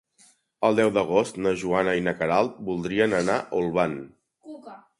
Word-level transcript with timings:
El 0.69 0.77
deu 0.77 0.87
d'agost 0.95 1.37
na 1.47 1.51
Joana 1.63 1.93
i 1.99 2.03
na 2.07 2.15
Queralt 2.21 2.57
voldrien 2.73 3.15
anar 3.21 3.37
a 3.43 3.47
Olvan. 3.61 3.97